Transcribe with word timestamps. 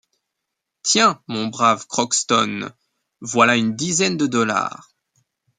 Tiens, 0.81 1.21
mon 1.27 1.45
brave 1.45 1.85
Crockston, 1.85 2.71
voilà 3.19 3.55
une 3.55 3.75
dizaine 3.75 4.17
de 4.17 4.25
dollars. 4.25 4.91